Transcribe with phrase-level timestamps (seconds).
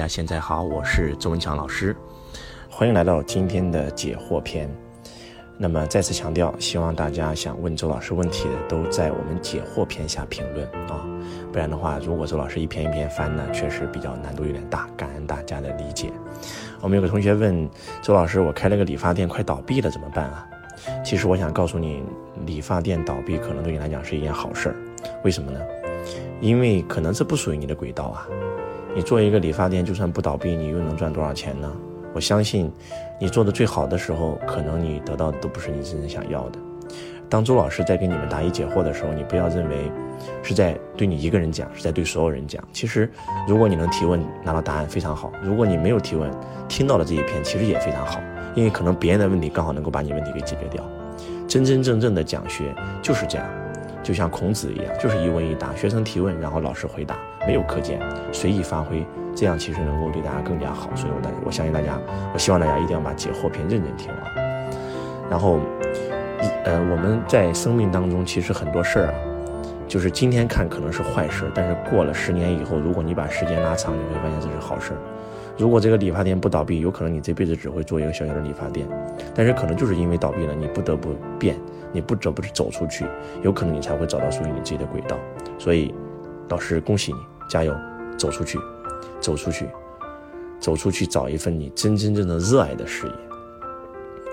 [0.00, 1.94] 大家现在好，我是周文强老师，
[2.70, 4.66] 欢迎来到今天的解惑篇。
[5.58, 11.06] 那么再次强调，希望大家想问周老师问题的都在我们解惑篇下评论啊，
[11.52, 14.88] 不然的话，如果周老师一篇一篇翻呢，确实比较难度有点大。
[14.96, 16.10] 感恩大家的理解。
[16.80, 17.68] 我们有个同学问
[18.00, 20.48] 周老师，我开了个理发店快倒闭了怎么办啊？
[21.04, 22.02] 其实我想告诉你，
[22.46, 24.76] 理发店倒闭可能对你来讲是一件好事儿，
[25.24, 25.60] 为什么呢？
[26.40, 28.26] 因为可能这不属于你的轨道啊。
[28.94, 31.70] 你做一个理发店，就算不倒闭，你又能赚多少钱呢？
[32.12, 32.72] 我相信，
[33.20, 36.58] 你做的最好的时候，可能你得到的都不是你真正想要的。
[37.28, 39.92] 当周老师在给你们答疑解惑的时候，你不要认为
[40.42, 42.60] 是在对你一个人讲，是在对所有人讲。
[42.72, 43.08] 其实，
[43.46, 46.28] 如果你能提问拿到答案，非常好；如果你没有提问，
[46.68, 48.20] 听到了这一篇，其实也非常好，
[48.56, 50.84] 因为可能别人的问题刚好能够把你问题给解决掉。
[51.46, 53.46] 真真正正的讲学就是这样。
[54.02, 58.00] 就像孔子一样，就是一问一答，学生提问，然后老师回答，没有课件，
[58.32, 60.88] 随意发挥，这样其实能够对大家更加好。
[60.96, 61.98] 所以，我大我相信大家，
[62.32, 64.50] 我希望大家一定要把解惑篇认真听完。
[65.30, 65.60] 然后，
[66.64, 69.14] 呃，我们在生命当中，其实很多事儿啊，
[69.86, 74.92] 就是今天看可能是坏事，但是过了十年以后，如果你把时间拉长，你会发现这是好事。
[75.60, 78.88] 如果这个理发店不倒闭，有可能你这辈子只会做一个小小的理发店，
[79.34, 81.54] 但是可能就是因为倒闭了，你不得不变。
[81.92, 83.04] 你不得不走出去，
[83.42, 85.18] 有可能你才会找到属于你自己的轨道。
[85.58, 85.92] 所以，
[86.48, 87.74] 老师恭喜你，加油，
[88.16, 88.60] 走出去，
[89.20, 89.66] 走出去，
[90.60, 93.12] 走出去，找一份你真真正正热爱的事业。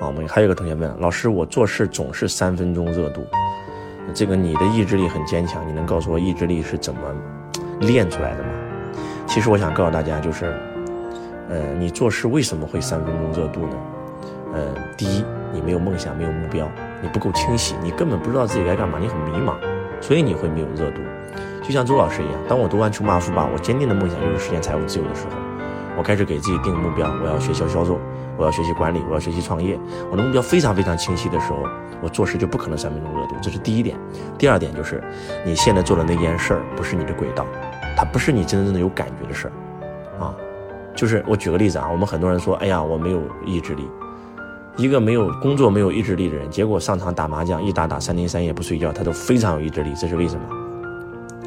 [0.00, 3.24] 啊，我们还有个同学问老师，我做事总是三分钟热度，
[4.12, 7.00] 这个你的意志力很坚强，你能告诉我意志力是怎么
[7.82, 8.48] 练出来的吗？
[9.28, 10.52] 其实我想告诉大家，就是，
[11.48, 13.76] 呃，你做事为什么会三分钟热度呢？
[14.54, 16.68] 呃，第一，你没有梦想，没有目标。
[17.02, 19.54] 你不够清晰，你根本不知道自己该干嘛，你很迷茫，
[20.00, 21.00] 所以你会没有热度。
[21.62, 25.32] 就像周老师一样，当我读完《穷爸富爸》，我坚定的梦想就是实现财务自由的时候，
[25.98, 27.98] 我开始给自己定目标，我要学销销售，
[28.36, 29.78] 我要学习管理，我要学习创业。
[30.10, 31.66] 我的目标非常非常清晰的时候，
[32.00, 33.34] 我做事就不可能三分钟热度。
[33.42, 33.98] 这是第一点。
[34.38, 35.02] 第二点就是，
[35.44, 37.44] 你现在做的那件事儿不是你的轨道，
[37.96, 39.52] 它不是你真正正有感觉的事儿。
[40.94, 43.88] 就是我举个例子啊，我们很多人说，哎呀，我没有意志力。
[44.76, 50.42] 一个没有工作、没有意志力的人，结果上场打麻将，一打打三天三夜不睡觉，他都非常有意志力，这是为什么？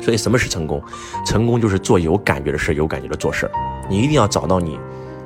[0.02, 0.82] 所以什么是成功？
[1.26, 3.50] 成功就是做有感觉的事，有感觉的做事。
[3.90, 4.80] 你一定要找到你，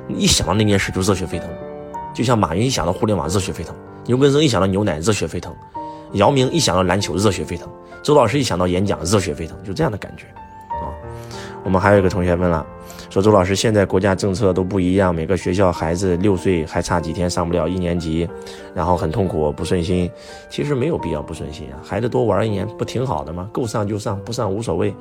[0.08, 1.48] 一想到那件事就热血沸腾，
[2.12, 3.72] 就像马云一想到互联网热血沸腾，
[4.06, 5.54] 牛根生一想到牛奶热血沸腾，
[6.14, 7.68] 姚明一想到篮球热血沸腾，
[8.02, 10.26] 周老师一想到演讲热血沸腾，就这样的感觉。
[11.64, 12.66] 我们还有一个同学问了，
[13.08, 18.28] 说周老师，现在国家政策都不一样，每个学校孩子六岁还差几天上不了一年级，
[18.74, 20.10] 然后很痛苦不顺心。
[20.50, 23.48] 其实没有必要不顺心啊，孩子多玩一年不挺好的吗？
[23.52, 24.94] 够上就上，不上无所谓。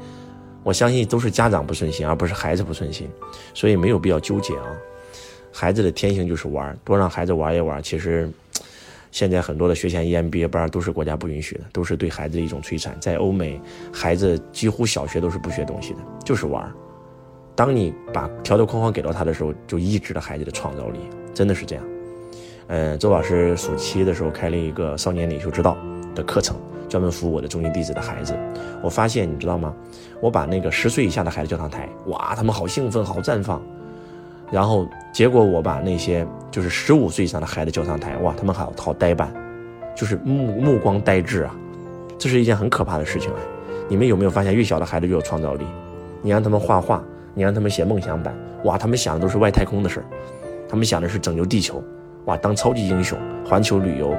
[0.64, 3.10] 我相信都是家长不顺心，而不是孩子不顺心，
[3.54, 4.68] 所以没有必要纠结啊。
[5.52, 8.30] 孩子的天性就是玩，多让孩子玩一玩，其实。
[9.12, 12.96] 现在很多的学前 EMBA 班都是国家不允许的，都是对孩子的一种摧残。
[13.00, 13.62] 在欧美，
[13.94, 16.72] 孩子几乎小学都是不学东西的，就是玩。
[17.56, 21.00] 当你把条条框框给到他的时候，就抑制了孩子的创造力，
[21.34, 21.84] 真的是这样。
[22.68, 25.78] 嗯，周老师暑期的时候开了一个少年领袖之道
[26.16, 26.56] 的课程，
[26.88, 28.34] 专门服务我的中心弟子的孩子。
[28.82, 29.76] 我发现，你知道吗？
[30.22, 33.62] 我把那个十岁以下的孩子叫上台，哇，他们好兴奋，好绽放。
[34.52, 39.34] 然后结果我把那些就是十五岁以上的孩子叫上台，哇，他们好好呆板，
[39.96, 41.56] 就是目目光呆滞啊，
[42.20, 43.40] 这是一件很可怕的事情哎。
[43.88, 45.66] 你们有没有发现，越小的孩子越有创造力？
[46.22, 47.02] 你让他们画画，
[47.34, 50.06] 你让他们写梦想版，哇，他们想的都是外太空的事儿，
[50.70, 51.84] 他们想的是拯救地球，
[52.26, 54.16] 哇，当超级英雄，环球旅游，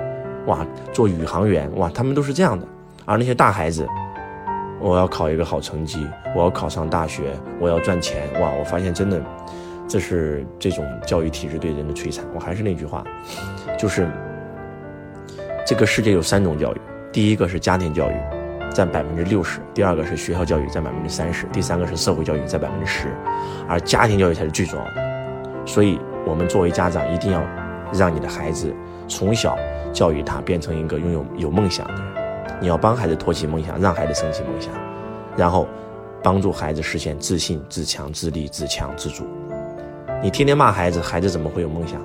[0.46, 2.66] 哇，做宇航员，哇，他们都是这样的。
[3.04, 3.86] 而那些大孩子，
[4.80, 9.22] 我要考一个好成绩，我要考上大学，我要赚钱，哇，我发现真的。
[9.92, 12.24] 这是这种教育体制对人的摧残。
[12.34, 13.04] 我还是那句话，
[13.78, 14.08] 就是
[15.66, 16.80] 这个世界有三种教育：
[17.12, 18.14] 第一个是家庭教育，
[18.72, 23.08] 占百分之六十；第二个是学校教育，占百分之三十；第三个是社会教育，占百分之十。
[23.68, 25.66] 而家庭教育才是最重要的。
[25.66, 27.42] 所以，我们作为家长，一定要
[27.92, 28.74] 让你的孩子
[29.06, 29.58] 从小
[29.92, 32.02] 教育他变成一个拥有有梦想的人。
[32.62, 34.72] 你要帮孩子托起梦想，让孩子升起梦想，
[35.36, 35.68] 然后
[36.22, 39.26] 帮助孩子实现自信、自强、自立、自强、自主。
[40.22, 42.00] 你天天骂孩子，孩子怎么会有梦想？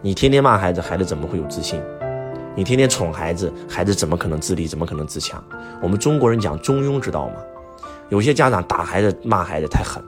[0.00, 1.78] 你天天骂孩子，孩子怎么会有自信？
[2.54, 4.66] 你天天宠孩子，孩子怎么可能自立？
[4.66, 5.44] 怎么可能自强？
[5.82, 7.34] 我们中国人讲中庸之道嘛。
[8.08, 10.02] 有些家长打孩子、骂孩子太狠，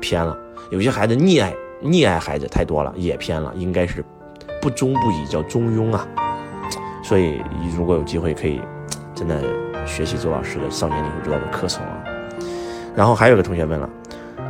[0.00, 0.34] 偏了；
[0.70, 3.52] 有些孩子溺爱、溺爱孩子太多了，也偏了。
[3.54, 4.02] 应该是
[4.62, 6.08] 不忠不义，叫中庸啊。
[7.04, 7.42] 所以，
[7.76, 8.62] 如果有机会，可以
[9.14, 9.42] 真的
[9.84, 12.02] 学习周老师的少年领袖之道的课程啊。
[12.96, 13.90] 然后还有个同学问了，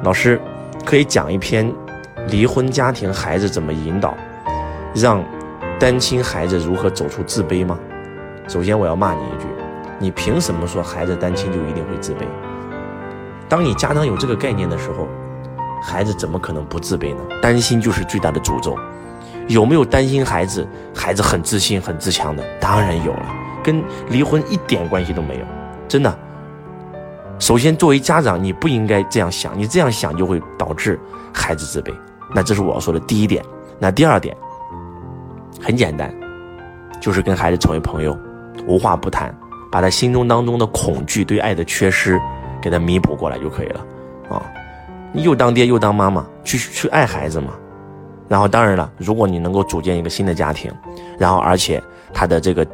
[0.05, 0.40] 老师。
[0.85, 1.70] 可以讲一篇
[2.28, 4.14] 离婚家庭孩子怎么引导，
[4.94, 5.25] 让
[5.78, 7.78] 单亲孩子如何走出自卑吗？
[8.46, 9.46] 首先我要骂你一句，
[9.98, 12.26] 你凭什么说孩子单亲就一定会自卑？
[13.48, 15.08] 当你家长有这个概念的时候，
[15.82, 17.22] 孩子怎么可能不自卑呢？
[17.40, 18.76] 担心就是最大的诅咒。
[19.46, 20.66] 有没有担心孩子？
[20.94, 23.26] 孩子很自信、很自强的，当然有了，
[23.64, 25.44] 跟离婚一点关系都没有，
[25.88, 26.19] 真的。
[27.38, 31.00] 首先，作为家长，你不应该这样想，你这样想就会导致
[31.32, 31.94] 孩子自卑。
[32.34, 33.44] 那这是我要说的第一点。
[33.78, 34.36] 那第二点，
[35.60, 36.12] 很简单，
[37.00, 38.16] 就是跟孩子成为朋友，
[38.66, 39.34] 无话不谈，
[39.70, 42.20] 把他心中当中的恐惧、对爱的缺失，
[42.60, 43.86] 给他弥补过来就可以了。
[44.28, 44.42] 啊，
[45.12, 47.52] 你又当爹又当妈妈，去去爱孩子嘛。
[48.28, 50.70] 然后，当然了，如果你能够组建一个新的家庭，
[51.19, 51.82] 然后而且
[52.12, 52.66] 他的这个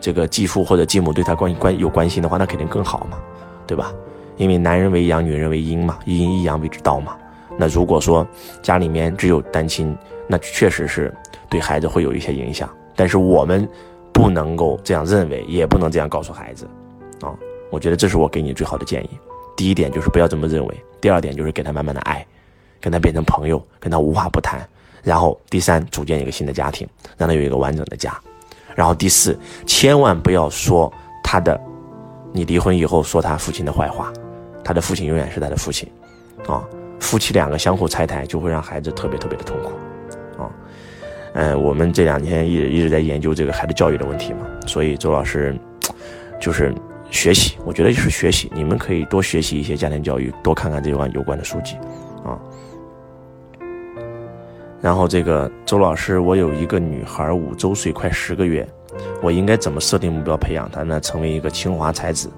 [0.00, 3.18] 这个继父或者继母对他关关有关心的话，那肯定更好嘛。
[3.66, 3.92] 对吧？
[4.36, 7.16] 因为男人为阳，女人为阴嘛，一阴一阳为之道嘛。
[7.58, 8.26] 那如果说
[8.62, 11.14] 家里面只有单亲，那确实是
[11.48, 12.68] 对孩子会有一些影响。
[12.94, 13.68] 但是我们
[14.12, 16.66] 不能够这样认为，也不能这样告诉孩子
[17.20, 17.34] 啊。
[17.70, 19.10] 我觉得这是我给你最好的建议。
[19.56, 22.26] 第一点就是不要这么认为，第二点就是给他慢慢的爱，
[22.80, 24.60] 跟他变成朋友，跟他无话不谈。
[25.02, 26.86] 然后第三，组建一个新的家庭，
[27.16, 28.18] 让他有一个完整的家。
[28.74, 30.92] 然后第四，千万不要说
[31.22, 31.58] 他的。
[32.32, 34.12] 你离婚以后说他父亲的坏话，
[34.62, 35.88] 他的父亲永远是他的父亲，
[36.46, 36.62] 啊，
[37.06, 40.50] 夫妻两个相互拆台就会让孩子特别特别的痛苦，啊，
[41.34, 45.56] 嗯，我们这两天一直一直在研究这个孩子教育的问题嘛，所以周老师
[46.40, 46.74] 就是
[47.08, 51.76] 学习，我觉得就是学习，你们可以多学习一些家庭教育，多看看这关有关的书籍，
[52.24, 52.36] 啊，
[54.80, 58.68] 然后这个周老师，我有一个女孩五周岁，快十个月。
[59.22, 60.98] 我应该怎么设定目标培养她呢？
[61.00, 62.28] 成为一个清华才子。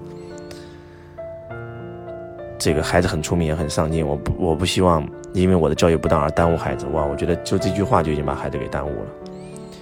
[2.59, 6.85] 这个孩子很聪明也很上进，我不我不希望因为我的教育不当而耽误孩子。
[6.87, 9.05] 哇，我觉得就这句话就已经把孩子给耽误了。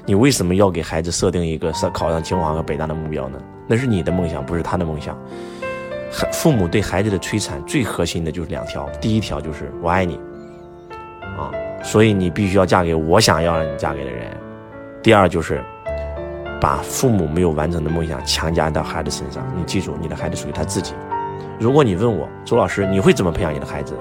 [0.06, 3.40] 你为什么要给孩子设定一个上考上清华和北大的目标呢？
[3.68, 5.18] 那是你的梦想，不是他的梦想。
[6.12, 10.20] 孩父母对孩子的摧残最核心的就是两条，第一条就是我爱你，
[11.38, 11.52] 啊，
[11.84, 14.30] 所以你必须要嫁给我想要让你嫁给的人。
[15.02, 15.64] 第二就是。
[16.60, 20.96] 把父母没有完成的梦想强加到孩子身上，你记住，你的孩子属于他自己。
[21.60, 23.96] 如果你问我周老师，你会怎么培养你的孩子？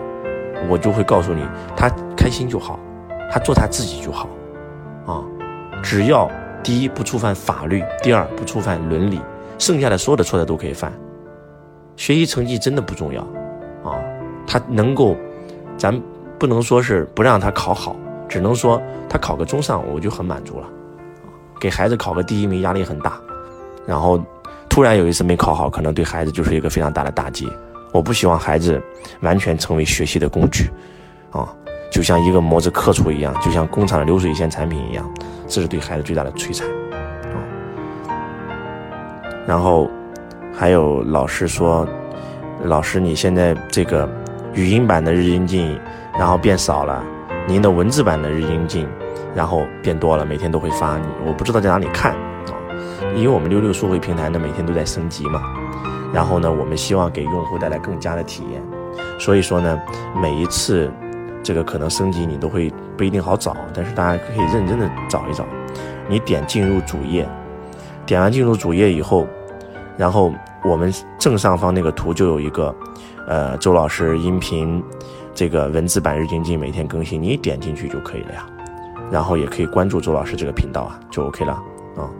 [0.68, 2.78] 我就会告诉你，他开心就好，
[3.30, 4.28] 他做他自己就好，
[5.06, 5.24] 啊，
[5.82, 6.30] 只要
[6.62, 9.20] 第一不触犯法律，第二不触犯伦理，
[9.58, 10.92] 剩下的所有的错的都可以犯。
[11.96, 13.22] 学习成绩真的不重要，
[13.84, 13.96] 啊，
[14.46, 15.16] 他能够，
[15.78, 15.98] 咱
[16.38, 17.96] 不能说是不让他考好，
[18.28, 20.66] 只能说他考个中上，我就很满足了。
[21.58, 23.18] 给孩子考个第一名压力很大，
[23.86, 24.22] 然后
[24.76, 27.50] 突然有一次没考好，可能对孩子就是一个非常大的打击。
[27.92, 28.78] 我不希望孩子
[29.20, 30.68] 完全成为学习的工具，
[31.30, 31.48] 啊，
[31.90, 35.10] 就像一个模子刻出一样，就像工厂的流水线产品一样，
[35.46, 37.40] 这是对孩子最大的摧残，啊。
[39.46, 39.88] 然后
[40.54, 41.88] 还有老师说，
[42.64, 44.06] 老师你现在这个
[44.52, 45.80] 语音版的日精进，
[46.18, 47.02] 然后变少了，
[47.46, 48.86] 您的文字版的日精进。
[49.34, 52.16] 然后变多了，每天都会发，我不知道在哪里看，
[53.16, 55.42] 因为我们六六数会平台呢每天都在升级嘛，
[56.12, 58.62] 然后呢我们希望给用户带来更加的体验，
[59.18, 59.80] 所以说呢
[60.14, 60.90] 每一次
[61.42, 65.46] 这个可能升级你都会不一定好找，但是大家可以认真的找一找，
[66.08, 67.26] 你点进入主页，
[68.04, 69.26] 点完进入主页以后，
[69.96, 72.74] 然后我们正上方那个图就有一个，
[73.26, 74.82] 呃周老师音频
[75.34, 78.46] 这个文字版日精进每天更新，你点进去就可以了呀。
[79.10, 81.52] 然后也可以关注周老师这个频道啊，就 OK 了
[81.96, 82.10] 啊。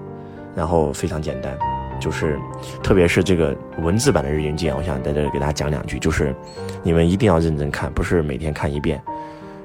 [0.57, 1.55] 然后非常简单，
[2.01, 2.39] 就是
[2.83, 6.35] 特别是这个文字版的日精进，我想在这给大家讲两句，就是
[6.83, 8.99] 你们一定要认真看，不是每天看一遍，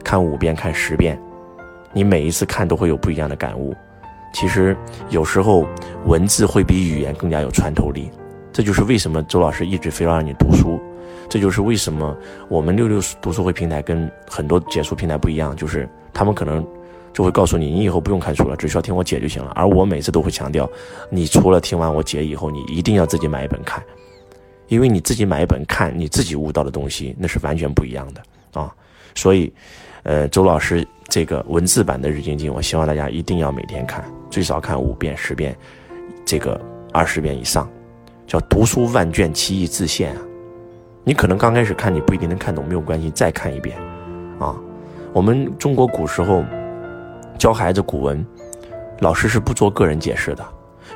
[0.03, 1.17] 看五遍、看十遍，
[1.93, 3.73] 你每一次看都会有不一样的感悟。
[4.33, 4.75] 其实
[5.09, 5.65] 有时候
[6.05, 8.11] 文字会比语言更加有穿透力，
[8.51, 10.77] 这就是为什么周老师一直非要让你读书，
[11.29, 12.13] 这就是为什么
[12.49, 16.67] 我们六六读书会平台跟很多解说平台不一样，就是他们可能。
[17.13, 19.51] 就会告诉你，你以后不用看书了，只需要听我解就行了。
[19.53, 20.69] 而我每次都会强调，
[21.09, 23.83] 你除了听完我解以后，你一定要自己买一本看，
[24.69, 28.73] 因为你自己买一本看，你自己悟到的东西那是完全不一样的啊。
[29.13, 29.51] 所以，
[30.03, 35.53] 呃，周老师这个文字版的日精进，我希望大家一定要每天看，最少看五遍、十遍，
[36.25, 36.59] 这个
[36.93, 37.69] 二十遍以上，
[38.25, 40.21] 叫读书万卷，其义自现啊。
[41.03, 43.77] 你可能刚开始看你不一定能看懂，没有关系，再看一遍
[44.39, 44.55] 啊。
[45.11, 46.41] 我们中国古时候。
[47.41, 48.23] 教孩子古文，
[48.99, 50.45] 老师是不做个人解释的，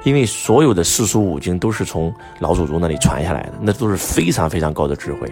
[0.04, 5.28] 因为所有的四书五经都是从老祖宗那里传下来的，那都是非常非常高的智慧。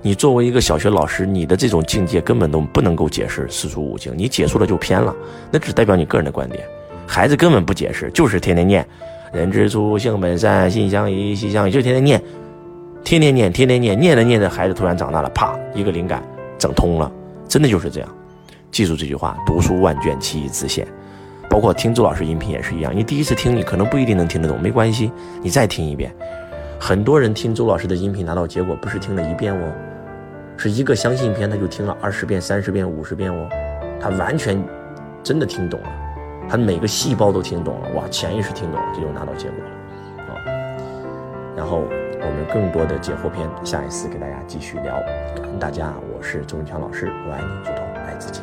[0.00, 5.14] 你作为一个小学老师，你的这种境界根本都不能够解释四书五经，你解说了就偏了，
[5.50, 6.64] 那只代表你个人的观点。
[7.06, 8.88] 孩子根本不解释，就是天天念
[9.34, 12.22] “人之初，性本善，性相宜，习相远”，就天天念，
[13.04, 16.22] 天天念，天天念，念着念着，孩子突然长大了，啪，一个灵感，
[16.58, 17.12] 整通了，
[17.46, 18.08] 真的就是这样。
[18.70, 20.86] 记住这句话：读书万卷，其义自现。
[21.50, 25.10] 包括听周老师音频也是一样，你第一次听，你可能不一定能听得懂，没关系，
[25.42, 26.14] 你再听一遍。
[26.78, 29.72] 很多人听周老师的音频拿到结果，不是听了一遍哦，
[30.58, 33.48] 是一个相信篇，他就听了二十遍、三十遍、五十遍哦，
[33.98, 34.62] 他完全
[35.24, 35.88] 真的听懂了，
[36.48, 40.36] 他每个细胞都听懂了，哇，潜意识听懂了，这就拿到结果了啊。
[41.56, 41.78] 然后
[42.20, 45.00] 我们更多的解惑篇，下一次给大家继续聊。
[45.34, 48.42] 感恩大家，我是周文强老师，我爱你，如同爱自己。